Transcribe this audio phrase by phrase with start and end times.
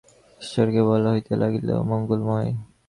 [0.41, 2.49] ঈশ্বরকে বলা হইতে লাগিল মঙ্গলময়।